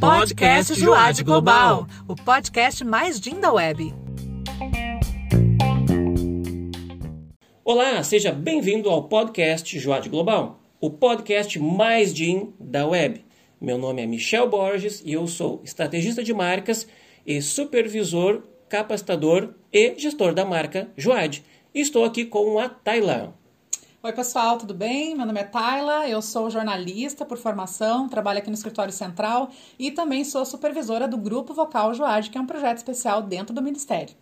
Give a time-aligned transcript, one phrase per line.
[0.00, 3.94] Podcast Joad Global, o podcast mais DIN da web.
[7.64, 13.24] Olá, seja bem-vindo ao podcast Joad Global, o podcast mais DIN da web.
[13.60, 16.88] Meu nome é Michel Borges e eu sou estrategista de marcas
[17.26, 21.44] e supervisor, capacitador e gestor da marca Joad.
[21.74, 23.39] Estou aqui com a Tayla.
[24.02, 25.14] Oi, pessoal, tudo bem?
[25.14, 29.90] Meu nome é Tayla, eu sou jornalista por formação, trabalho aqui no Escritório Central e
[29.90, 34.14] também sou supervisora do Grupo Vocal Joad, que é um projeto especial dentro do Ministério.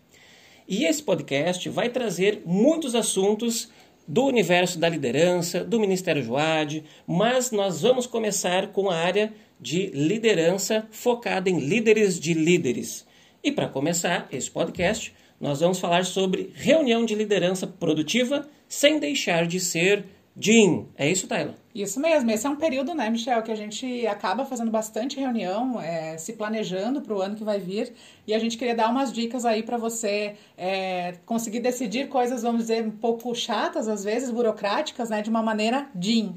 [0.67, 3.71] E esse podcast vai trazer muitos assuntos
[4.07, 9.91] do universo da liderança, do Ministério Joad, mas nós vamos começar com a área de
[9.91, 13.07] liderança focada em líderes de líderes.
[13.45, 19.47] E para começar esse podcast, nós vamos falar sobre reunião de liderança produtiva sem deixar
[19.47, 20.05] de ser
[20.41, 20.87] Jim.
[20.97, 21.55] É isso, Taylor?
[21.75, 22.31] Isso mesmo.
[22.31, 26.33] Esse é um período, né, Michel, que a gente acaba fazendo bastante reunião, é, se
[26.33, 27.93] planejando para o ano que vai vir.
[28.27, 32.63] E a gente queria dar umas dicas aí para você é, conseguir decidir coisas, vamos
[32.63, 36.35] dizer, um pouco chatas, às vezes, burocráticas, né, de uma maneira Jim.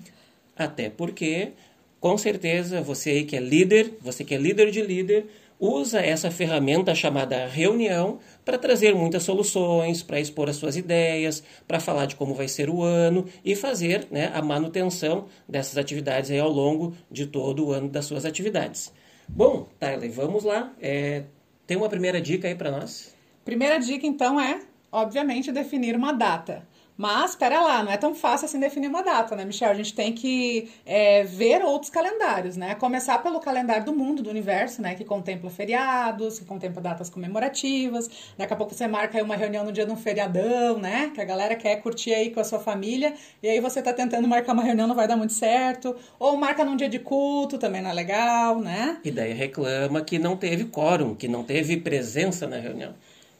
[0.55, 1.53] Até porque,
[1.99, 5.27] com certeza, você aí que é líder, você que é líder de líder,
[5.61, 11.79] usa essa ferramenta chamada reunião para trazer muitas soluções, para expor as suas ideias, para
[11.79, 16.49] falar de como vai ser o ano e fazer né, a manutenção dessas atividades ao
[16.49, 18.91] longo de todo o ano das suas atividades.
[19.29, 20.73] Bom, Tyler, vamos lá.
[20.81, 21.25] É,
[21.67, 23.15] tem uma primeira dica aí para nós?
[23.45, 26.67] Primeira dica, então, é, obviamente, definir uma data.
[26.97, 29.71] Mas, espera lá, não é tão fácil assim definir uma data, né, Michel?
[29.71, 32.75] A gente tem que é, ver outros calendários, né?
[32.75, 34.93] Começar pelo calendário do mundo, do universo, né?
[34.95, 38.09] Que contempla feriados, que contempla datas comemorativas.
[38.37, 41.11] Daqui a pouco você marca aí uma reunião no dia de um feriadão, né?
[41.13, 43.13] Que a galera quer curtir aí com a sua família.
[43.41, 45.95] E aí você tá tentando marcar uma reunião, não vai dar muito certo.
[46.19, 48.99] Ou marca num dia de culto, também não é legal, né?
[49.03, 52.93] E daí reclama que não teve quórum, que não teve presença na reunião.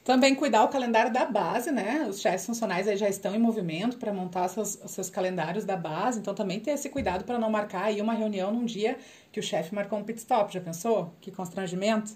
[0.04, 2.06] Também cuidar o calendário da base, né?
[2.08, 6.18] Os chefes funcionais aí já estão em movimento para montar seus, seus calendários da base,
[6.18, 8.96] então também ter esse cuidado para não marcar aí uma reunião num dia
[9.30, 11.14] que o chefe marcou um pit stop, já pensou?
[11.20, 12.12] Que constrangimento.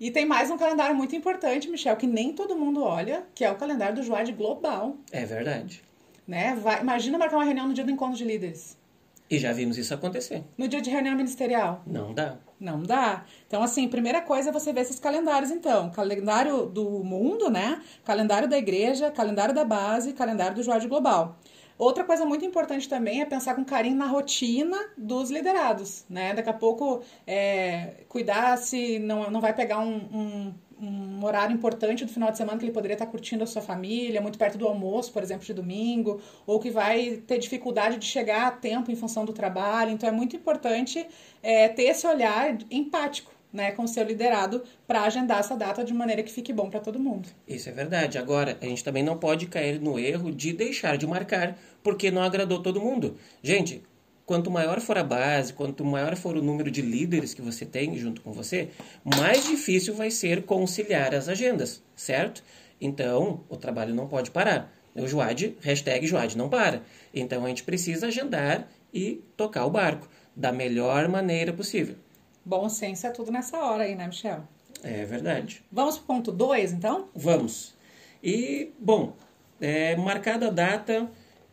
[0.00, 3.50] E tem mais um calendário muito importante, Michel, que nem todo mundo olha, que é
[3.50, 4.96] o calendário do Joad Global.
[5.12, 5.82] É verdade.
[6.26, 6.54] Né?
[6.54, 8.78] Vai, imagina marcar uma reunião no dia do encontro de líderes.
[9.28, 10.44] E já vimos isso acontecer.
[10.56, 11.82] No dia de reunião ministerial?
[11.86, 12.38] Não dá.
[12.60, 13.24] Não dá.
[13.46, 15.90] Então, assim, primeira coisa é você ver esses calendários, então.
[15.90, 17.80] Calendário do mundo, né?
[18.04, 21.38] Calendário da igreja, calendário da base, calendário do Joade Global.
[21.78, 26.34] Outra coisa muito importante também é pensar com carinho na rotina dos liderados, né?
[26.34, 32.04] Daqui a pouco, é, cuidar se não, não vai pegar um, um um horário importante
[32.04, 34.66] do final de semana que ele poderia estar curtindo a sua família, muito perto do
[34.66, 38.96] almoço, por exemplo, de domingo, ou que vai ter dificuldade de chegar a tempo em
[38.96, 39.90] função do trabalho.
[39.90, 41.06] Então é muito importante
[41.42, 43.36] é, ter esse olhar empático.
[43.50, 46.80] Né, com o seu liderado para agendar essa data de maneira que fique bom para
[46.80, 47.30] todo mundo.
[47.48, 48.18] Isso é verdade.
[48.18, 52.22] Agora, a gente também não pode cair no erro de deixar de marcar porque não
[52.22, 53.16] agradou todo mundo.
[53.42, 53.82] Gente,
[54.28, 57.96] quanto maior for a base, quanto maior for o número de líderes que você tem
[57.96, 58.68] junto com você,
[59.02, 62.44] mais difícil vai ser conciliar as agendas, certo?
[62.78, 64.70] Então, o trabalho não pode parar.
[64.94, 66.82] O Joad, hashtag Joad não para.
[67.14, 70.06] Então, a gente precisa agendar e tocar o barco
[70.36, 71.96] da melhor maneira possível.
[72.44, 74.46] Bom senso é tudo nessa hora aí, né, Michel?
[74.82, 75.64] É verdade.
[75.72, 77.08] Vamos para o ponto 2, então?
[77.14, 77.74] Vamos.
[78.22, 79.16] E, bom,
[79.58, 81.10] é, marcada a data,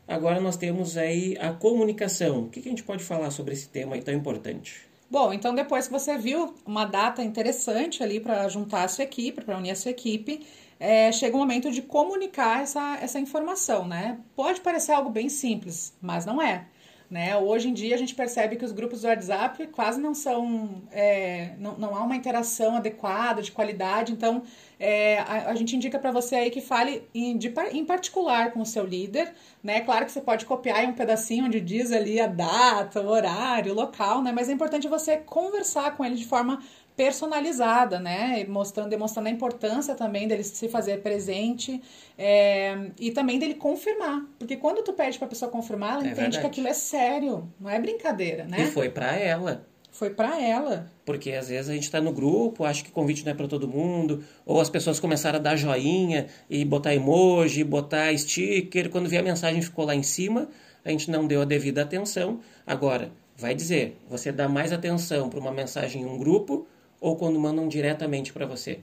[0.08, 2.44] Agora nós temos aí a comunicação.
[2.44, 4.88] O que, a gente pode falar sobre esse tema tão importante?
[5.10, 9.44] Bom, então depois que você viu uma data interessante ali para juntar a sua equipe,
[9.44, 10.46] para unir a sua equipe,
[10.80, 14.20] é, chega o momento de comunicar essa, essa informação, né?
[14.36, 16.68] Pode parecer algo bem simples, mas não é.
[17.10, 17.38] Né?
[17.38, 21.52] Hoje em dia a gente percebe que os grupos do WhatsApp quase não são, é,
[21.60, 24.42] não, não há uma interação adequada, de qualidade, então
[24.80, 28.62] é, a, a, gente indica para você aí que fale em, de, em particular com
[28.62, 29.34] o seu líder,
[29.64, 29.82] né?
[29.82, 33.76] Claro que você pode copiar um pedacinho onde diz ali a data, o horário, o
[33.76, 34.32] local, né?
[34.32, 36.60] Mas é importante você conversar com ele de forma
[36.96, 38.46] personalizada, né?
[38.48, 41.82] Mostrando, demonstrando a importância também dele se fazer presente
[42.18, 44.26] é, e também dele confirmar.
[44.40, 46.40] Porque quando tu pede pra pessoa confirmar, ela é entende verdade.
[46.40, 48.62] que aquilo é sério, não é brincadeira, né?
[48.62, 49.66] E foi para ela.
[49.92, 50.92] Foi para ela.
[51.06, 53.48] Porque às vezes a gente está no grupo, acha que o convite não é para
[53.48, 59.08] todo mundo, ou as pessoas começaram a dar joinha e botar emoji, botar sticker, quando
[59.08, 60.50] vê a mensagem ficou lá em cima,
[60.84, 62.42] a gente não deu a devida atenção.
[62.68, 66.68] Agora, vai dizer, você dá mais atenção para uma mensagem em um grupo
[67.06, 68.80] ou quando mandam diretamente para você?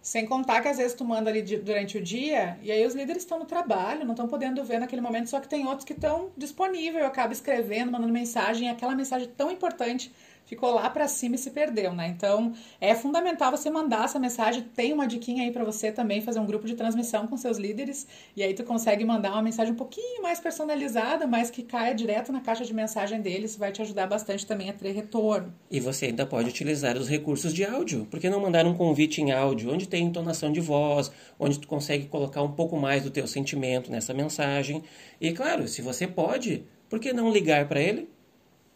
[0.00, 3.22] Sem contar que às vezes tu manda ali durante o dia e aí os líderes
[3.22, 6.30] estão no trabalho, não estão podendo ver naquele momento, só que tem outros que estão
[6.38, 10.10] disponíveis, acaba escrevendo, mandando mensagem, aquela mensagem tão importante
[10.48, 12.08] ficou lá para cima e se perdeu, né?
[12.08, 14.62] Então, é fundamental você mandar essa mensagem.
[14.74, 18.06] Tem uma diquinha aí para você também fazer um grupo de transmissão com seus líderes
[18.34, 22.32] e aí tu consegue mandar uma mensagem um pouquinho mais personalizada, mas que caia direto
[22.32, 25.52] na caixa de mensagem deles, vai te ajudar bastante também a ter retorno.
[25.70, 28.06] E você ainda pode utilizar os recursos de áudio.
[28.06, 31.68] Por que não mandar um convite em áudio, onde tem entonação de voz, onde tu
[31.68, 34.82] consegue colocar um pouco mais do teu sentimento nessa mensagem?
[35.20, 38.08] E claro, se você pode, por que não ligar para ele?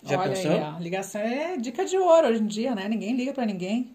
[0.03, 0.51] Já Olha pensou?
[0.51, 2.89] aí, a ligação é dica de ouro hoje em dia, né?
[2.89, 3.95] Ninguém liga para ninguém.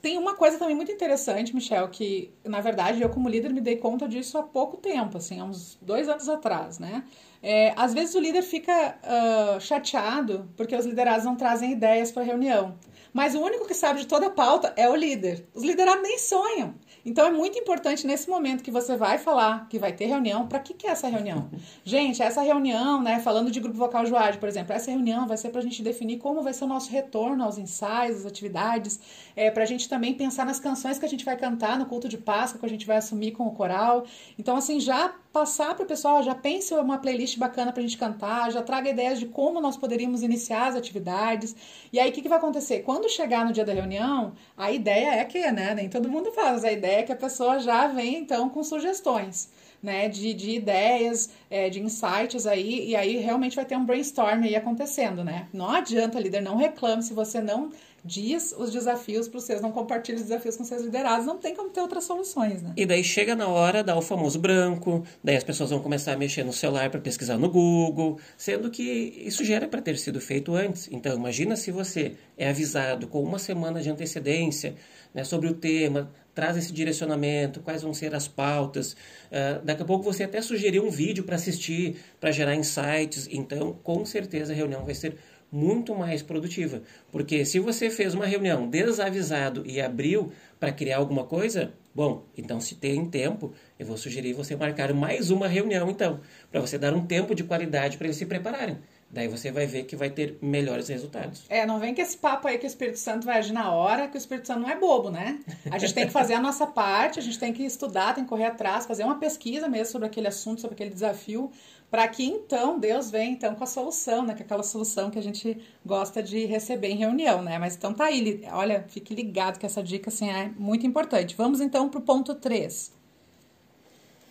[0.00, 3.76] Tem uma coisa também muito interessante, Michel, que na verdade eu como líder me dei
[3.76, 7.04] conta disso há pouco tempo, assim, há uns dois anos atrás, né?
[7.42, 12.22] É, às vezes o líder fica uh, chateado porque os liderados não trazem ideias para
[12.22, 12.78] a reunião.
[13.12, 15.46] Mas o único que sabe de toda a pauta é o líder.
[15.52, 16.74] Os liderados nem sonham.
[17.04, 20.58] Então é muito importante nesse momento que você vai falar que vai ter reunião, para
[20.58, 21.48] que, que é essa reunião?
[21.84, 25.50] Gente, essa reunião, né, falando de grupo vocal Joade, por exemplo, essa reunião vai ser
[25.50, 29.00] para a gente definir como vai ser o nosso retorno aos ensaios, às atividades,
[29.34, 32.08] é, para a gente também pensar nas canções que a gente vai cantar no culto
[32.08, 34.04] de Páscoa, que a gente vai assumir com o coral.
[34.38, 37.96] Então, assim, já passar para o pessoal, já pense uma playlist bacana para a gente
[37.96, 41.54] cantar, já traga ideias de como nós poderíamos iniciar as atividades.
[41.92, 42.80] E aí, o que, que vai acontecer?
[42.80, 46.64] Quando chegar no dia da reunião, a ideia é que, né, nem todo mundo faz,
[46.64, 49.48] a ideia é que a pessoa já vem, então, com sugestões.
[49.82, 54.42] Né, de, de ideias, é, de insights aí, e aí realmente vai ter um brainstorm
[54.42, 55.48] aí acontecendo, né?
[55.54, 57.70] Não adianta, líder, não reclame se você não
[58.04, 61.54] diz os desafios para os seus, não compartilha os desafios com seus liderados, não tem
[61.54, 62.72] como ter outras soluções, né?
[62.76, 66.16] E daí chega na hora, dá o famoso branco, daí as pessoas vão começar a
[66.16, 68.82] mexer no celular para pesquisar no Google, sendo que
[69.24, 70.88] isso já era para ter sido feito antes.
[70.90, 74.74] Então, imagina se você é avisado com uma semana de antecedência
[75.14, 78.92] né, sobre o tema, traz esse direcionamento, quais vão ser as pautas.
[78.92, 83.28] Uh, daqui a pouco você até sugeriu um vídeo para assistir, para gerar insights.
[83.30, 85.16] Então, com certeza a reunião vai ser
[85.50, 86.82] muito mais produtiva.
[87.10, 92.60] Porque se você fez uma reunião desavisado e abriu para criar alguma coisa, bom, então
[92.60, 96.20] se tem tempo, eu vou sugerir você marcar mais uma reunião então,
[96.50, 98.78] para você dar um tempo de qualidade para eles se prepararem.
[99.12, 101.44] Daí você vai ver que vai ter melhores resultados.
[101.48, 104.06] É, não vem com esse papo aí que o Espírito Santo vai agir na hora,
[104.06, 105.40] que o Espírito Santo não é bobo, né?
[105.68, 108.30] A gente tem que fazer a nossa parte, a gente tem que estudar, tem que
[108.30, 111.50] correr atrás, fazer uma pesquisa mesmo sobre aquele assunto, sobre aquele desafio,
[111.90, 114.34] para que então Deus venha então com a solução, né?
[114.34, 117.58] Que é aquela solução que a gente gosta de receber em reunião, né?
[117.58, 121.34] Mas então tá aí, olha, fique ligado que essa dica assim é muito importante.
[121.36, 122.92] Vamos então pro ponto 3.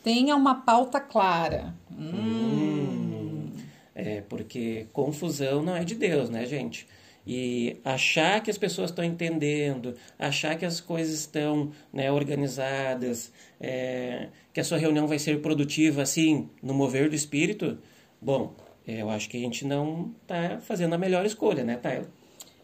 [0.04, 1.76] Tenha uma pauta clara.
[1.92, 3.52] Hum.
[3.94, 6.88] É, porque confusão não é de Deus, né, gente?
[7.28, 14.30] E achar que as pessoas estão entendendo, achar que as coisas estão né, organizadas, é,
[14.54, 17.78] que a sua reunião vai ser produtiva assim, no mover do espírito,
[18.22, 18.56] bom,
[18.88, 22.08] eu acho que a gente não está fazendo a melhor escolha, né, Taylor?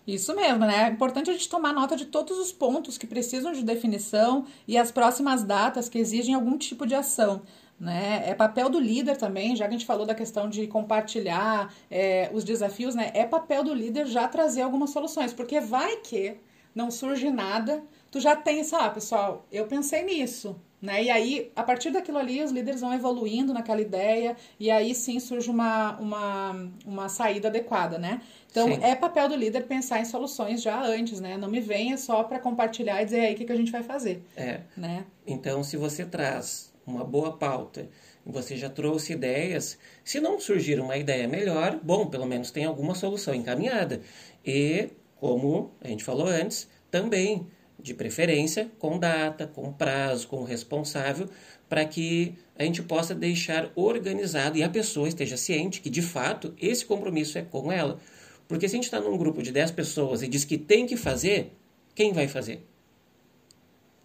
[0.08, 0.84] Isso mesmo, né?
[0.84, 4.78] É importante a gente tomar nota de todos os pontos que precisam de definição e
[4.78, 7.42] as próximas datas que exigem algum tipo de ação.
[7.80, 8.24] Né?
[8.26, 12.30] É papel do líder também, já que a gente falou da questão de compartilhar é,
[12.34, 13.12] os desafios, né?
[13.14, 16.38] É papel do líder já trazer algumas soluções, porque vai que
[16.74, 21.04] não surge nada, tu já tem isso, ah, pessoal, eu pensei nisso, né?
[21.04, 25.20] E aí, a partir daquilo ali, os líderes vão evoluindo naquela ideia, e aí sim
[25.20, 28.22] surge uma, uma, uma saída adequada, né?
[28.52, 28.80] Então, sim.
[28.82, 31.38] é papel do líder pensar em soluções já antes, né?
[31.38, 33.84] Não me venha só para compartilhar e dizer aí o que, que a gente vai
[33.84, 34.22] fazer.
[34.36, 34.62] É.
[34.78, 35.06] Né?
[35.26, 37.90] Então, se você traz uma boa pauta,
[38.26, 42.96] você já trouxe ideias, se não surgir uma ideia melhor, bom, pelo menos tem alguma
[42.96, 44.02] solução encaminhada.
[44.46, 47.48] E, como a gente falou antes, também,
[47.80, 51.30] de preferência, com data, com prazo, com responsável,
[51.68, 56.54] para que a gente possa deixar organizado e a pessoa esteja ciente que, de fato,
[56.60, 58.00] esse compromisso é com ela.
[58.48, 60.96] Porque se a gente está num grupo de 10 pessoas e diz que tem que
[60.96, 61.52] fazer,
[61.94, 62.66] quem vai fazer?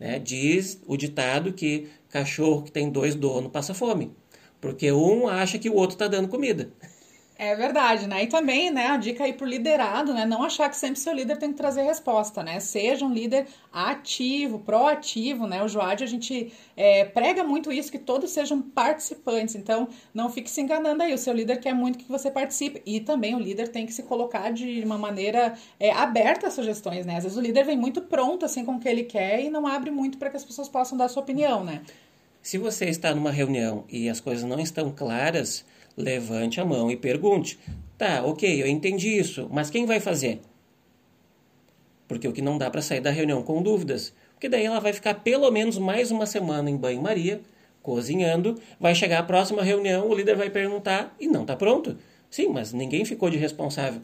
[0.00, 0.18] Né?
[0.18, 4.12] Diz o ditado que cachorro que tem dois donos passa fome,
[4.60, 6.72] porque um acha que o outro está dando comida.
[7.42, 8.24] É verdade, né?
[8.24, 10.26] E também, né, a dica aí pro liderado, né?
[10.26, 12.60] Não achar que sempre seu líder tem que trazer resposta, né?
[12.60, 15.62] Seja um líder ativo, proativo, né?
[15.62, 19.54] O Joad, a gente é, prega muito isso, que todos sejam participantes.
[19.54, 21.14] Então, não fique se enganando aí.
[21.14, 22.82] O seu líder quer muito que você participe.
[22.84, 27.06] E também o líder tem que se colocar de uma maneira é, aberta às sugestões,
[27.06, 27.16] né?
[27.16, 29.66] Às vezes o líder vem muito pronto, assim, com o que ele quer e não
[29.66, 31.80] abre muito para que as pessoas possam dar sua opinião, né?
[32.42, 35.64] Se você está numa reunião e as coisas não estão claras
[35.96, 37.58] levante a mão e pergunte:
[37.96, 40.40] tá, ok, eu entendi isso, mas quem vai fazer?
[42.08, 44.12] Porque o que não dá para sair da reunião com dúvidas.
[44.34, 47.40] Porque daí ela vai ficar pelo menos mais uma semana em banho-maria,
[47.82, 51.96] cozinhando, vai chegar a próxima reunião, o líder vai perguntar e não está pronto.
[52.30, 54.00] Sim, mas ninguém ficou de responsável.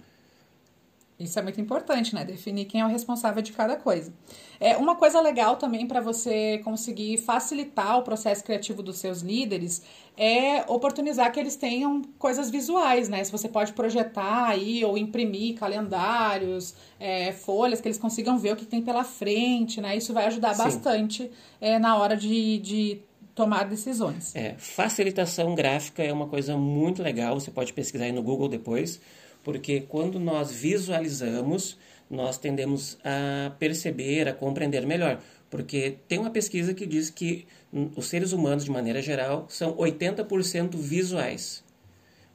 [1.18, 2.25] Isso é muito importante, né?
[2.26, 4.12] Definir quem é o responsável de cada coisa.
[4.61, 9.82] É uma coisa legal também para você conseguir facilitar o processo criativo dos seus líderes
[10.14, 13.25] é oportunizar que eles tenham coisas visuais, né?
[13.25, 18.56] Se você pode projetar aí ou imprimir calendários, é, folhas que eles consigam ver o
[18.56, 19.96] que tem pela frente, né?
[19.96, 20.64] Isso vai ajudar Sim.
[20.64, 21.30] bastante
[21.61, 23.00] é, na hora de, de
[23.35, 24.35] tomar decisões.
[24.35, 27.38] É, facilitação gráfica é uma coisa muito legal.
[27.38, 29.00] Você pode pesquisar aí no Google depois
[29.46, 31.78] porque quando nós visualizamos,
[32.10, 35.22] nós tendemos a perceber, a compreender melhor.
[35.48, 37.46] Porque tem uma pesquisa que diz que
[37.94, 41.62] os seres humanos, de maneira geral, são 80% visuais.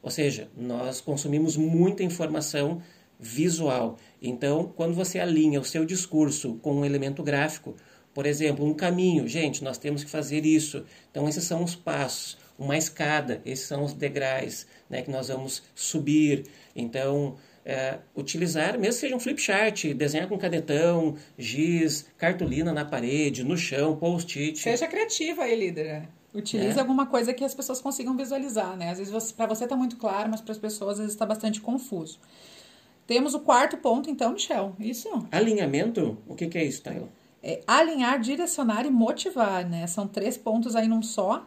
[0.02, 2.82] Ou seja, nós consumimos muita informação
[3.20, 3.98] visual.
[4.22, 7.76] Então, quando você alinha o seu discurso com um elemento gráfico,
[8.14, 10.86] por exemplo, um caminho, gente, nós temos que fazer isso.
[11.12, 15.64] Então, esses são os passos uma escada, esses são os degraus né, que nós vamos
[15.74, 16.46] subir.
[16.76, 22.86] Então, é, utilizar, mesmo que seja um flip chart, desenhar com canetão, giz, cartolina na
[22.86, 24.60] parede, no chão, post-it.
[24.60, 26.08] Seja criativa aí, líder.
[26.34, 26.80] Utilize é.
[26.80, 28.92] alguma coisa que as pessoas consigam visualizar, né?
[28.92, 31.60] Às vezes para você está muito claro, mas para as pessoas às vezes está bastante
[31.60, 32.20] confuso.
[33.08, 34.74] Temos o quarto ponto, então, Michel.
[34.80, 35.10] Isso?
[35.32, 36.18] Alinhamento?
[36.28, 37.10] O que, que é isso, Taylor?
[37.44, 39.86] É alinhar, direcionar e motivar, né?
[39.88, 41.46] São três pontos aí num só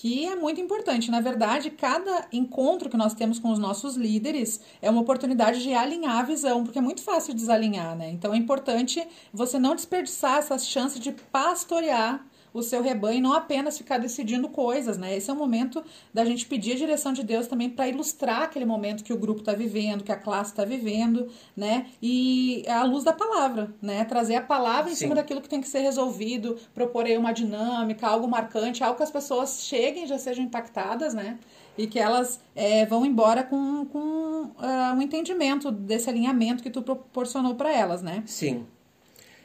[0.00, 1.10] que é muito importante.
[1.10, 5.74] Na verdade, cada encontro que nós temos com os nossos líderes é uma oportunidade de
[5.74, 8.08] alinhar a visão, porque é muito fácil desalinhar, né?
[8.10, 12.24] Então é importante você não desperdiçar essa chance de pastorear
[12.58, 15.16] o seu rebanho e não apenas ficar decidindo coisas, né?
[15.16, 18.64] Esse é o momento da gente pedir a direção de Deus também para ilustrar aquele
[18.64, 21.86] momento que o grupo está vivendo, que a classe está vivendo, né?
[22.02, 24.04] E à luz da palavra, né?
[24.04, 25.04] Trazer a palavra em Sim.
[25.04, 29.02] cima daquilo que tem que ser resolvido, propor aí uma dinâmica, algo marcante, algo que
[29.02, 31.38] as pessoas cheguem e já sejam impactadas, né?
[31.76, 36.82] E que elas é, vão embora com, com uh, um entendimento desse alinhamento que tu
[36.82, 38.22] proporcionou para elas, né?
[38.26, 38.66] Sim.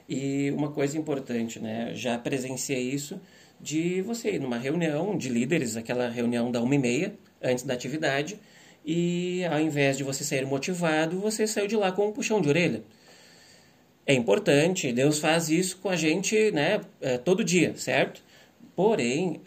[0.07, 1.91] E uma coisa importante, né?
[1.93, 3.19] Já presenciei isso
[3.59, 7.73] de você ir numa reunião de líderes, aquela reunião da uma e meia, antes da
[7.73, 8.37] atividade,
[8.85, 12.49] e ao invés de você sair motivado, você saiu de lá com um puxão de
[12.49, 12.83] orelha.
[14.05, 18.21] É importante, Deus faz isso com a gente né, é, todo dia, certo?
[18.75, 19.39] Porém,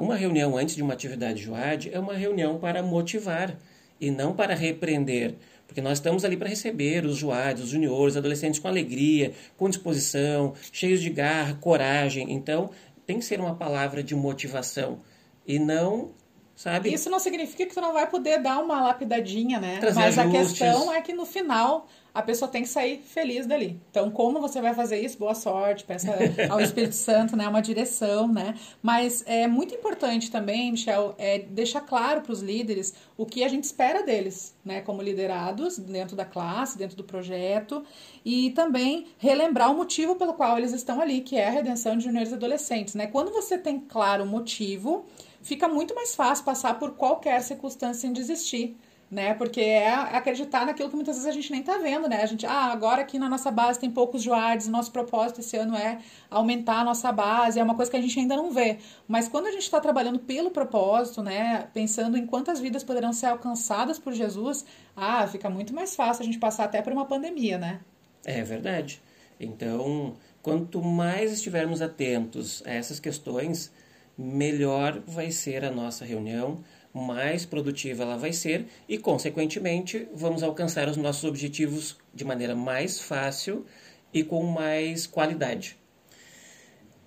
[0.00, 3.56] uma reunião antes de uma atividade JOAD é uma reunião para motivar
[4.00, 5.36] e não para repreender.
[5.66, 10.54] Porque nós estamos ali para receber os joados, os juniores, adolescentes com alegria, com disposição,
[10.70, 12.32] cheios de garra, coragem.
[12.32, 12.70] Então,
[13.06, 15.00] tem que ser uma palavra de motivação
[15.46, 16.12] e não,
[16.54, 16.92] sabe?
[16.92, 19.78] Isso não significa que tu não vai poder dar uma lapidadinha, né?
[19.78, 20.62] Trazer Mas ajustes.
[20.62, 23.80] a questão é que no final a pessoa tem que sair feliz dali.
[23.90, 25.18] Então, como você vai fazer isso?
[25.18, 26.14] Boa sorte, peça
[26.48, 28.54] ao Espírito Santo, né, uma direção, né?
[28.80, 33.48] Mas é muito importante também, Michel, é deixar claro para os líderes o que a
[33.48, 37.84] gente espera deles, né, como liderados dentro da classe, dentro do projeto,
[38.24, 42.04] e também relembrar o motivo pelo qual eles estão ali, que é a redenção de
[42.04, 43.08] juniores e adolescentes, né?
[43.08, 45.04] Quando você tem claro o motivo,
[45.42, 48.76] fica muito mais fácil passar por qualquer circunstância sem desistir
[49.14, 49.32] né?
[49.32, 52.20] Porque é acreditar naquilo que muitas vezes a gente nem tá vendo, né?
[52.20, 55.76] A gente, ah, agora aqui na nossa base tem poucos joades, nosso propósito esse ano
[55.76, 58.78] é aumentar a nossa base, é uma coisa que a gente ainda não vê.
[59.06, 61.68] Mas quando a gente está trabalhando pelo propósito, né?
[61.72, 64.66] Pensando em quantas vidas poderão ser alcançadas por Jesus,
[64.96, 67.80] ah, fica muito mais fácil a gente passar até por uma pandemia, né?
[68.24, 69.00] É verdade.
[69.38, 73.70] Então, quanto mais estivermos atentos a essas questões,
[74.18, 76.64] melhor vai ser a nossa reunião
[76.94, 83.00] mais produtiva ela vai ser e, consequentemente, vamos alcançar os nossos objetivos de maneira mais
[83.00, 83.66] fácil
[84.12, 85.76] e com mais qualidade.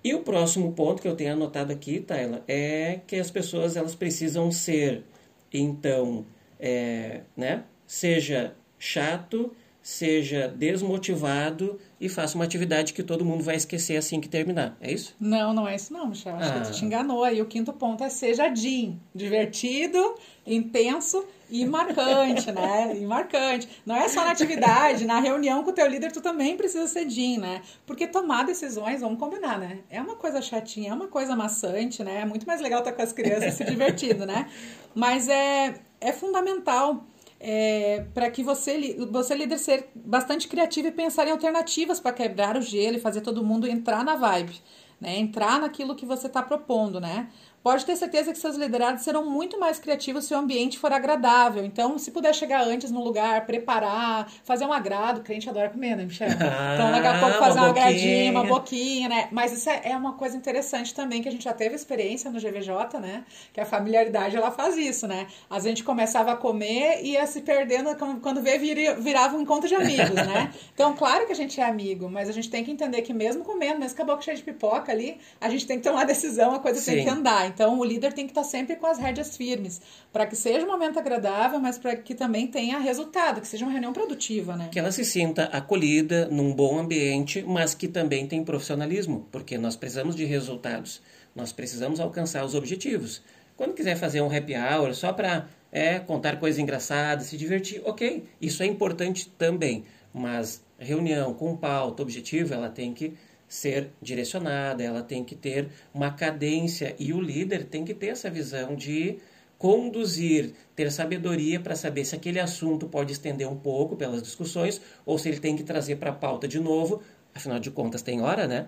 [0.04, 3.96] E o próximo ponto que eu tenho anotado aqui, Tayla, é que as pessoas elas
[3.96, 5.04] precisam ser,
[5.52, 6.26] então,
[6.60, 13.98] é, né, seja chato, seja desmotivado e faça uma atividade que todo mundo vai esquecer
[13.98, 14.78] assim que terminar.
[14.80, 15.16] É isso?
[15.20, 16.36] Não, não é isso não, Michel.
[16.36, 16.60] Acho ah.
[16.60, 17.42] que tu te enganou aí.
[17.42, 19.00] O quinto ponto é seja Jim.
[19.16, 22.96] Divertido, intenso e marcante, né?
[22.96, 23.68] E marcante.
[23.86, 27.10] Não é só na atividade, na reunião com o teu líder tu também precisa ser
[27.10, 27.62] Jim, né?
[27.86, 29.80] Porque tomar decisões, vamos combinar, né?
[29.90, 32.22] É uma coisa chatinha, é uma coisa maçante, né?
[32.22, 34.48] É muito mais legal estar com as crianças se divertindo, né?
[34.94, 37.04] Mas é, é fundamental
[37.40, 42.58] é, para que você, você líder ser bastante criativo e pensar em alternativas para quebrar
[42.58, 44.56] o gelo e fazer todo mundo entrar na vibe,
[45.00, 45.18] né?
[45.18, 47.30] Entrar naquilo que você está propondo, né?
[47.68, 51.66] Pode ter certeza que seus liderados serão muito mais criativos se o ambiente for agradável.
[51.66, 55.98] Então, se puder chegar antes no lugar, preparar, fazer um agrado, a gente adora comer,
[55.98, 56.30] né, Michel?
[56.32, 59.28] então, daqui a pouco fazer uma agradinha, uma boquinha, né?
[59.34, 62.40] Mas isso é, é uma coisa interessante também, que a gente já teve experiência no
[62.40, 63.26] GVJ, né?
[63.52, 65.28] Que a familiaridade, ela faz isso, né?
[65.50, 69.76] A gente começava a comer e ia se perdendo, quando vê, virava um encontro de
[69.76, 70.54] amigos, né?
[70.74, 73.44] Então, claro que a gente é amigo, mas a gente tem que entender que mesmo
[73.44, 76.54] comendo, mesmo com a boca cheia de pipoca ali, a gente tem que tomar decisão,
[76.54, 76.92] a coisa Sim.
[76.92, 77.48] tem que andar.
[77.58, 79.82] Então, o líder tem que estar sempre com as rédeas firmes,
[80.14, 83.72] para que seja um momento agradável, mas para que também tenha resultado, que seja uma
[83.72, 84.70] reunião produtiva, né?
[84.72, 89.76] Que ela se sinta acolhida num bom ambiente, mas que também tem profissionalismo, porque nós
[89.76, 91.02] precisamos de resultados.
[91.36, 93.24] Nós precisamos alcançar os objetivos.
[93.56, 98.24] Quando quiser fazer um happy hour só para é, contar coisas engraçadas, se divertir, ok,
[98.40, 99.84] isso é importante também.
[100.14, 103.16] Mas reunião com pauta, objetivo, ela tem que
[103.48, 108.30] ser direcionada, ela tem que ter uma cadência e o líder tem que ter essa
[108.30, 109.20] visão de
[109.58, 115.18] conduzir, ter sabedoria para saber se aquele assunto pode estender um pouco pelas discussões ou
[115.18, 117.02] se ele tem que trazer para a pauta de novo.
[117.34, 118.68] Afinal de contas, tem hora, né?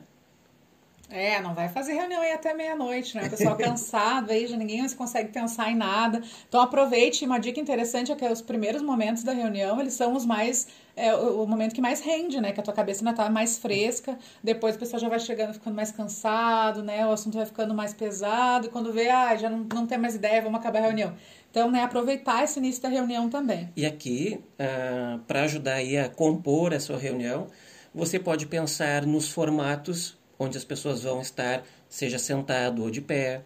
[1.10, 3.24] É, não vai fazer reunião aí até meia-noite, né?
[3.25, 6.22] O pessoal cansado aí, já ninguém mais consegue pensar em nada.
[6.48, 10.25] Então aproveite, uma dica interessante é que os primeiros momentos da reunião, eles são os
[10.25, 10.68] mais
[11.00, 12.51] é o momento que mais rende, né?
[12.51, 14.20] Que a tua cabeça ainda tá mais fresca.
[14.44, 17.08] Depois o pessoal já vai chegando, ficando mais cansado, né?
[17.08, 18.68] O assunto vai ficando mais pesado.
[18.68, 21.16] E quando vê, ah, já não, não tem mais ideia, vamos acabar a reunião.
[21.50, 23.70] Então, né, aproveitar esse início da reunião também.
[23.78, 27.48] E aqui, uh, para ajudar aí a compor a sua reunião,
[27.96, 33.41] você pode pensar nos formatos onde as pessoas vão estar, seja sentado ou de pé.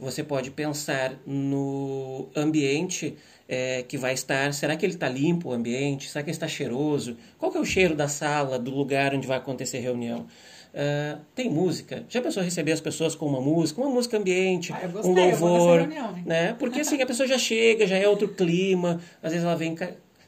[0.00, 3.16] Você pode pensar no ambiente
[3.48, 4.54] é, que vai estar.
[4.54, 6.08] Será que ele está limpo o ambiente?
[6.08, 7.16] Será que ele está cheiroso?
[7.36, 10.26] Qual que é o cheiro da sala, do lugar onde vai acontecer a reunião?
[10.68, 12.04] Uh, tem música.
[12.08, 15.80] Já pensou receber as pessoas com uma música, uma música ambiente, ah, gostei, um louvor,
[15.80, 16.52] reunião, né?
[16.58, 19.00] Porque assim a pessoa já chega, já é outro clima.
[19.22, 19.74] Às vezes ela vem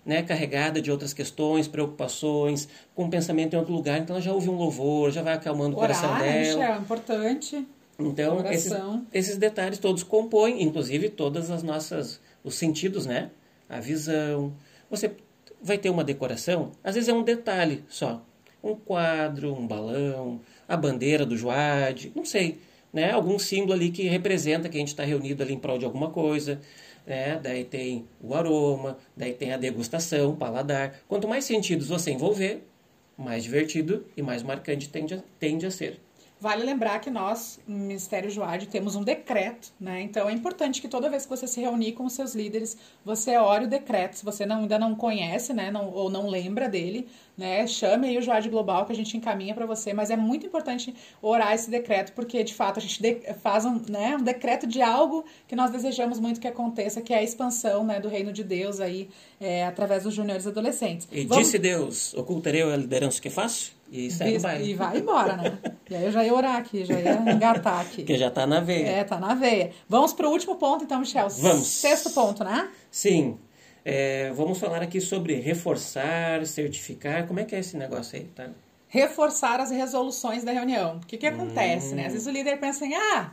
[0.04, 4.49] né, carregada de outras questões, preocupações, com pensamento em outro lugar, então ela já ouve
[4.49, 6.64] um louvor, já vai acalmando Orar, o coração dela.
[6.64, 7.66] É importante.
[7.99, 8.73] Então, esses,
[9.12, 13.30] esses, detalhes todos compõem, inclusive, todas as nossas, os sentidos, né?
[13.69, 14.54] A visão.
[14.90, 15.12] Você
[15.62, 18.23] vai ter uma decoração, às vezes é um detalhe só.
[18.63, 22.58] Um quadro, um balão, a bandeira do Joad, não sei,
[22.93, 23.10] né?
[23.13, 26.10] Algum símbolo ali que representa que a gente está reunido ali em prol de alguma
[26.10, 26.58] coisa
[27.06, 27.39] né?
[27.43, 31.00] Daí tem o aroma, daí tem a degustação, o paladar.
[31.08, 32.63] Quanto mais sentidos você envolver,
[33.17, 36.00] mais divertido e mais marcante tende a, tende a ser.
[36.40, 40.00] Vale lembrar que nós, no Ministério Joade, temos um decreto, né?
[40.00, 43.36] Então é importante que toda vez que você se reunir com os seus líderes, você
[43.36, 44.14] ore o decreto.
[44.14, 48.16] Se você não, ainda não conhece, né, não, ou não lembra dele, né, chame aí
[48.16, 49.92] o Joade Global que a gente encaminha para você.
[49.92, 53.02] Mas é muito importante orar esse decreto, porque de fato a gente
[53.42, 57.18] faz um, né, um decreto de algo que nós desejamos muito que aconteça, que é
[57.18, 61.06] a expansão né, do reino de Deus aí é, através dos juniores adolescentes.
[61.12, 61.44] E Vamos...
[61.44, 63.78] disse Deus: ocultarei a liderança que faço?
[63.90, 64.62] E segue vai.
[64.62, 65.58] E vai embora, né?
[65.90, 68.04] e aí eu já ia orar aqui, já ia engatar aqui.
[68.04, 68.86] Que já tá na veia.
[68.86, 69.72] É, tá na veia.
[69.88, 71.28] Vamos pro último ponto, então, Michel.
[71.28, 71.66] Vamos.
[71.66, 72.70] Sexto ponto, né?
[72.90, 73.36] Sim.
[73.84, 77.26] É, vamos falar aqui sobre reforçar, certificar.
[77.26, 78.50] Como é que é esse negócio aí, tá?
[78.86, 80.98] Reforçar as resoluções da reunião.
[81.02, 81.96] O que que acontece, hum.
[81.96, 82.06] né?
[82.06, 83.32] Às vezes o líder pensa em, ah,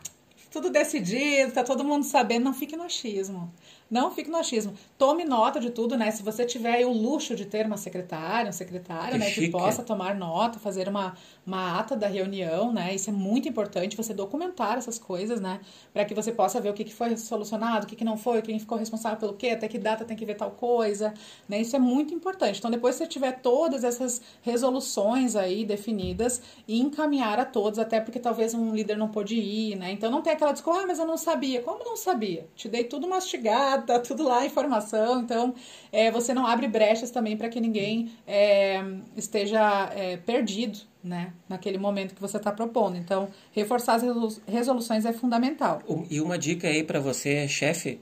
[0.51, 2.45] tudo decidido, tá todo mundo sabendo.
[2.45, 3.51] Não fique no achismo.
[3.89, 4.73] Não fique no achismo.
[4.97, 6.11] Tome nota de tudo, né?
[6.11, 9.29] Se você tiver o luxo de ter uma secretária, um secretário, que né?
[9.29, 9.45] Chique.
[9.45, 12.93] Que possa tomar nota, fazer uma, uma ata da reunião, né?
[12.93, 15.61] Isso é muito importante, você documentar essas coisas, né?
[15.93, 18.41] Para que você possa ver o que, que foi solucionado, o que, que não foi,
[18.41, 21.13] quem ficou responsável pelo quê, até que data tem que ver tal coisa,
[21.47, 21.61] né?
[21.61, 22.59] Isso é muito importante.
[22.59, 28.01] Então, depois que você tiver todas essas resoluções aí definidas e encaminhar a todos, até
[28.01, 29.91] porque talvez um líder não pôde ir, né?
[29.91, 31.61] Então, não tem aquela desculpa, ah, mas eu não sabia.
[31.61, 32.47] Como não sabia?
[32.55, 35.21] Te dei tudo mastigado tá tudo lá, informação.
[35.21, 35.53] Então,
[35.91, 38.81] é, você não abre brechas também para que ninguém é,
[39.15, 41.33] esteja é, perdido, né?
[41.49, 42.95] Naquele momento que você está propondo.
[42.97, 44.03] Então, reforçar as
[44.47, 45.81] resoluções é fundamental.
[46.09, 47.99] E uma dica aí para você, chefe,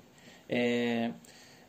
[0.48, 1.12] é,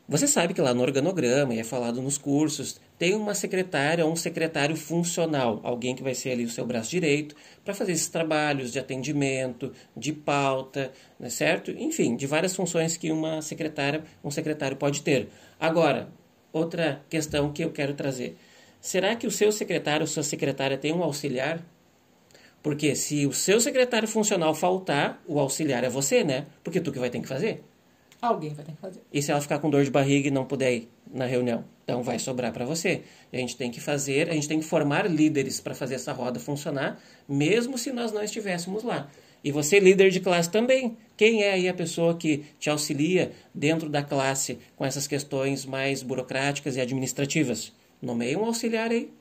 [0.09, 4.13] você sabe que lá no organograma, e é falado nos cursos, tem uma secretária ou
[4.13, 8.09] um secretário funcional, alguém que vai ser ali o seu braço direito, para fazer esses
[8.09, 11.71] trabalhos de atendimento, de pauta, né, certo?
[11.73, 15.29] Enfim, de várias funções que uma secretária, um secretário pode ter.
[15.61, 16.09] Agora,
[16.53, 18.37] outra questão que eu quero trazer.
[18.81, 21.61] Será que o seu secretário ou sua secretária tem um auxiliar?
[22.63, 26.47] Porque se o seu secretário funcional faltar, o auxiliar é você, né?
[26.65, 27.63] Porque tu que vai ter que fazer.
[28.21, 29.01] Alguém vai ter que fazer.
[29.13, 31.65] E se ela ficar com dor de barriga e não puder ir na reunião?
[31.85, 33.03] Então vai sobrar para você.
[33.33, 36.41] A gente tem que fazer, a gente tem que formar líderes para fazer essa roda
[36.41, 39.09] funcionar, mesmo se nós não estivéssemos lá.
[39.45, 40.97] E você, líder de classe, também.
[41.17, 46.03] Quem é aí a pessoa que te auxilia dentro da classe com essas questões mais
[46.03, 47.73] burocráticas e administrativas?
[48.03, 49.13] Nomeie um auxiliar aí,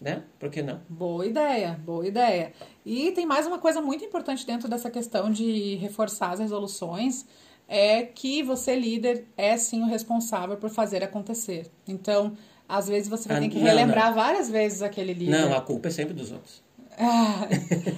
[0.00, 0.22] né?
[0.38, 0.80] Por que não?
[0.88, 2.52] Boa ideia, boa ideia.
[2.86, 7.26] E tem mais uma coisa muito importante dentro dessa questão de reforçar as resoluções,
[7.68, 11.70] é que você, líder, é sim o responsável por fazer acontecer.
[11.88, 12.36] Então,
[12.68, 14.14] às vezes você vai Ah, ter que relembrar não.
[14.14, 15.30] várias vezes aquele líder.
[15.32, 16.62] Não, a culpa é sempre dos outros.
[16.96, 17.48] Ah,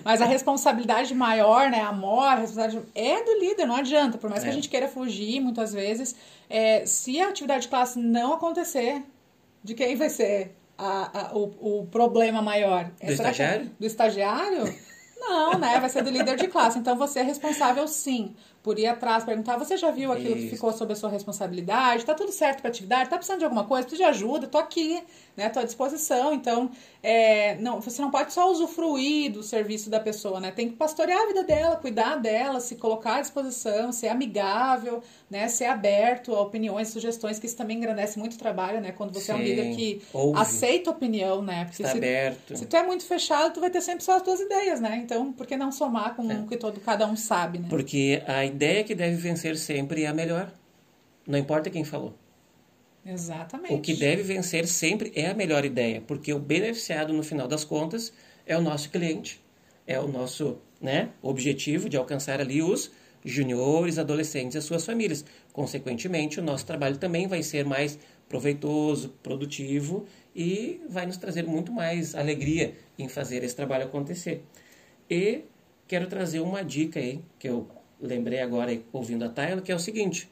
[0.05, 4.17] Mas a responsabilidade maior, né, a maior a responsabilidade é do líder, não adianta.
[4.17, 4.53] Por mais que É.
[4.53, 6.17] a gente queira fugir, muitas vezes,
[6.49, 9.03] é, se a atividade de classe não acontecer,
[9.63, 12.91] de quem vai ser a- a- o, o problema maior?
[13.01, 13.71] É, Do será que é estagiário?
[13.79, 14.75] do estagiário?
[15.19, 15.81] Não, né?
[15.81, 16.79] Vai ser do líder de classe.
[16.79, 18.35] Então você é responsável sim
[18.67, 20.57] por ir atrás, perguntar, você já viu aquilo que Isso.
[20.57, 22.05] ficou sob a sua responsabilidade?
[22.05, 23.09] Tá tudo certo pra atividade?
[23.09, 23.87] Tá precisando de alguma coisa?
[23.87, 24.49] Precisa de ajuda?
[24.49, 25.01] Tô aqui,
[25.37, 25.49] né?
[25.49, 26.35] Tô à disposição.
[26.35, 26.69] Então,
[27.01, 30.51] é, não, você não pode só usufruir do serviço da pessoa, né?
[30.51, 35.01] Tem que pastorear a vida dela, cuidar dela, se colocar à disposição, ser amigável,
[35.31, 35.47] né?
[35.47, 38.91] Ser aberto a opiniões, sugestões, que isso também engrandece muito o trabalho, né?
[38.91, 40.41] Quando você é um Sim, líder que ouve.
[40.41, 41.67] aceita opinião, né?
[41.67, 42.57] Porque Está se, aberto.
[42.57, 44.97] se tu é muito fechado, tu vai ter sempre só as tuas ideias, né?
[45.07, 47.69] Então, por que não somar com o que todo cada um sabe, né?
[47.71, 50.53] Porque a ideia que deve vencer sempre é a melhor.
[51.25, 52.13] Não importa quem falou.
[53.05, 53.73] Exatamente.
[53.73, 57.65] O que deve vencer sempre é a melhor ideia, porque o beneficiado, no final das
[57.65, 58.13] contas,
[58.45, 59.41] é o nosso cliente.
[59.87, 62.91] É o nosso né, objetivo de alcançar ali os
[63.25, 65.25] juniores, adolescentes e as suas famílias.
[65.53, 67.97] Consequentemente, o nosso trabalho também vai ser mais
[68.29, 74.43] proveitoso, produtivo e vai nos trazer muito mais alegria em fazer esse trabalho acontecer.
[75.11, 75.43] E
[75.87, 77.69] quero trazer uma dica aí, que eu
[78.01, 80.29] lembrei agora ouvindo a Tayla, que é o seguinte.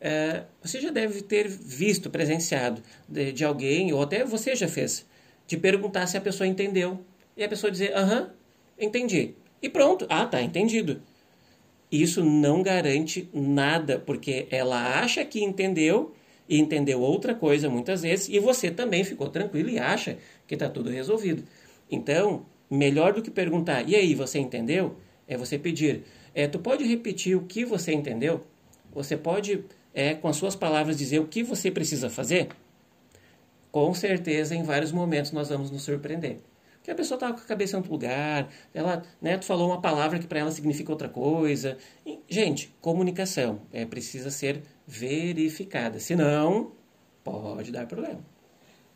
[0.00, 5.06] É, você já deve ter visto, presenciado de, de alguém, ou até você já fez,
[5.46, 7.00] de perguntar se a pessoa entendeu.
[7.36, 8.30] E a pessoa dizer, aham,
[8.78, 9.34] entendi.
[9.62, 11.00] E pronto, ah, tá, entendido.
[11.90, 16.14] Isso não garante nada, porque ela acha que entendeu
[16.48, 20.68] e entendeu outra coisa muitas vezes, e você também ficou tranquilo e acha que está
[20.68, 21.44] tudo resolvido.
[21.90, 24.96] Então, melhor do que perguntar, e aí, você entendeu?
[25.26, 28.44] É você pedir, é, tu pode repetir o que você entendeu?
[28.92, 32.48] Você pode, é, com as suas palavras, dizer o que você precisa fazer?
[33.70, 36.38] Com certeza, em vários momentos, nós vamos nos surpreender.
[36.76, 39.80] Porque a pessoa estava com a cabeça em outro lugar, ela, né, tu falou uma
[39.80, 41.78] palavra que para ela significa outra coisa.
[42.04, 46.72] E, gente, comunicação é, precisa ser verificada, senão
[47.24, 48.33] pode dar problema.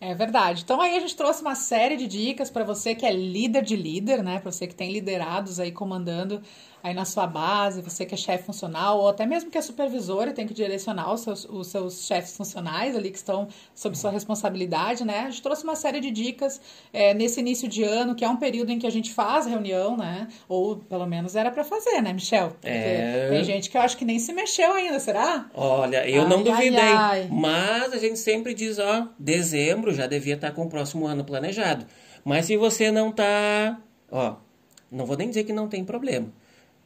[0.01, 0.63] É verdade.
[0.63, 3.75] Então aí a gente trouxe uma série de dicas para você que é líder de
[3.75, 4.39] líder, né?
[4.39, 6.41] Para você que tem liderados aí comandando
[6.83, 10.29] aí na sua base, você que é chefe funcional ou até mesmo que é supervisor
[10.29, 14.11] e tem que direcionar os seus, os seus chefes funcionais ali que estão sob sua
[14.11, 15.21] responsabilidade, né?
[15.27, 16.61] A gente trouxe uma série de dicas
[16.93, 19.97] é, nesse início de ano, que é um período em que a gente faz reunião,
[19.97, 20.29] né?
[20.49, 22.51] Ou pelo menos era para fazer, né, Michel?
[22.51, 23.29] Porque É.
[23.31, 25.51] tem gente que eu acho que nem se mexeu ainda, será?
[25.55, 27.29] Olha, eu Ai, não ai, duvidei, ai.
[27.31, 31.87] mas a gente sempre diz, ó, dezembro já devia estar com o próximo ano planejado.
[32.25, 33.79] Mas se você não tá,
[34.11, 34.35] ó,
[34.91, 36.29] não vou nem dizer que não tem problema.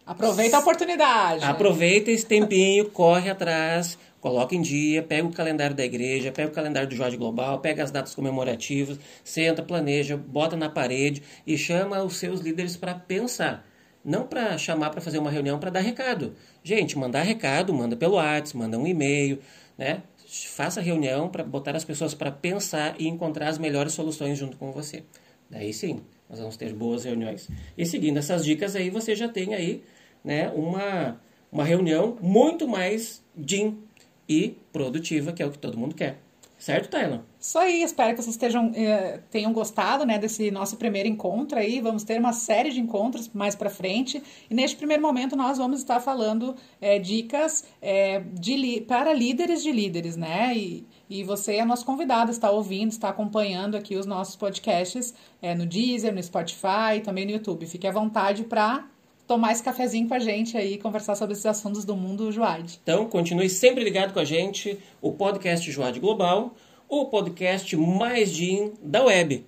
[0.04, 1.44] Aproveita a oportunidade.
[1.44, 6.54] Aproveita esse tempinho, corre atrás, coloca em dia, pega o calendário da igreja, pega o
[6.54, 12.02] calendário do Jorge Global, pega as datas comemorativas, senta, planeja, bota na parede e chama
[12.02, 13.64] os seus líderes para pensar.
[14.04, 16.34] Não para chamar para fazer uma reunião para dar recado.
[16.64, 19.38] Gente, mandar recado, manda pelo WhatsApp, manda um e-mail,
[19.78, 20.02] né?
[20.48, 24.72] Faça reunião para botar as pessoas para pensar e encontrar as melhores soluções junto com
[24.72, 25.04] você.
[25.48, 26.00] Daí sim,
[26.32, 27.46] nós vamos ter boas reuniões.
[27.76, 29.82] E seguindo essas dicas aí, você já tem aí
[30.24, 31.20] né, uma,
[31.52, 33.78] uma reunião muito mais DIN
[34.26, 36.16] e produtiva, que é o que todo mundo quer.
[36.56, 37.20] Certo, Taylor?
[37.40, 41.80] Isso aí, espero que vocês estejam, eh, tenham gostado né, desse nosso primeiro encontro aí.
[41.80, 44.22] Vamos ter uma série de encontros mais para frente.
[44.48, 49.72] E neste primeiro momento nós vamos estar falando eh, dicas eh, de para líderes de
[49.72, 50.56] líderes, né?
[50.56, 55.54] E, e você é nosso convidado, está ouvindo, está acompanhando aqui os nossos podcasts eh,
[55.54, 57.66] no Deezer, no Spotify, também no YouTube.
[57.66, 58.86] Fique à vontade para
[59.26, 62.80] tomar esse cafezinho com a gente aí, conversar sobre esses assuntos do mundo Juad.
[62.82, 66.54] Então, continue sempre ligado com a gente, o podcast Joade Global,
[66.88, 69.46] o podcast mais DIN da web.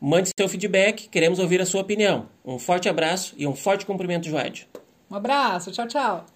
[0.00, 2.26] Mande seu feedback, queremos ouvir a sua opinião.
[2.42, 4.66] Um forte abraço e um forte cumprimento, Joade.
[5.10, 6.31] Um abraço, tchau, tchau.